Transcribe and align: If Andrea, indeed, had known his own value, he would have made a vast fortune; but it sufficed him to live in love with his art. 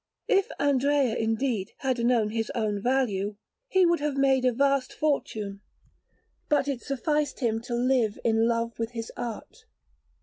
If 0.27 0.49
Andrea, 0.59 1.15
indeed, 1.15 1.73
had 1.81 2.03
known 2.03 2.31
his 2.31 2.51
own 2.55 2.81
value, 2.81 3.35
he 3.67 3.85
would 3.85 3.99
have 3.99 4.17
made 4.17 4.45
a 4.45 4.51
vast 4.51 4.93
fortune; 4.93 5.61
but 6.49 6.67
it 6.67 6.81
sufficed 6.81 7.39
him 7.39 7.61
to 7.61 7.75
live 7.75 8.17
in 8.25 8.47
love 8.47 8.79
with 8.79 8.93
his 8.93 9.11
art. 9.15 9.65